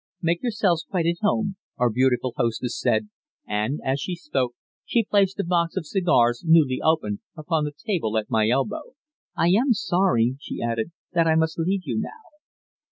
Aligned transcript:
"Make 0.19 0.41
yourselves 0.41 0.83
quite 0.89 1.05
at 1.05 1.17
home," 1.21 1.57
our 1.77 1.91
beautiful 1.91 2.33
hostess 2.35 2.79
said, 2.79 3.09
and, 3.47 3.79
as 3.85 3.99
she 3.99 4.15
spoke, 4.15 4.55
she 4.83 5.05
placed 5.05 5.39
a 5.39 5.43
box 5.43 5.75
of 5.77 5.85
cigars, 5.85 6.43
newly 6.43 6.81
opened, 6.83 7.19
upon 7.37 7.65
the 7.65 7.73
table 7.85 8.17
at 8.17 8.25
my 8.27 8.49
elbow. 8.49 8.93
"I 9.37 9.49
am 9.49 9.73
sorry," 9.73 10.37
she 10.39 10.59
added, 10.59 10.91
"that 11.13 11.27
I 11.27 11.35
must 11.35 11.59
leave 11.59 11.81
you 11.83 11.99
now." 11.99 12.31